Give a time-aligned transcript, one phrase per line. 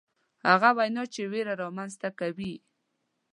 [0.49, 2.53] هغه وینا چې ویره رامنځته کوي.